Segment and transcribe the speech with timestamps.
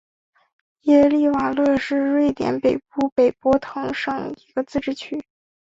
[0.85, 5.23] 耶利瓦勒市是瑞典北部北博滕省的一个自治市。